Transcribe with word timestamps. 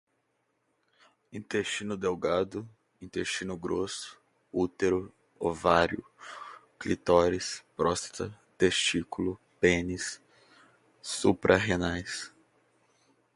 intestino 1.31 1.95
delgado, 1.95 2.67
intestino 2.99 3.55
grosso, 3.55 4.17
útero, 4.51 5.13
ovário, 5.39 6.03
clítoris, 6.79 7.63
próstata, 7.77 8.35
testículo, 8.57 9.39
pênis, 9.59 10.19
suprarrenais 11.03 12.33